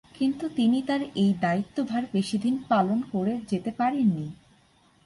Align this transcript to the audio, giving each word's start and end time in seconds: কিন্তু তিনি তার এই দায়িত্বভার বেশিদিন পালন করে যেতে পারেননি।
কিন্তু 0.15 0.45
তিনি 0.49 0.77
তার 0.81 1.01
এই 1.15 1.31
দায়িত্বভার 1.41 2.03
বেশিদিন 2.13 2.55
পালন 2.69 2.99
করে 3.11 3.33
যেতে 3.49 3.71
পারেননি। 3.71 4.27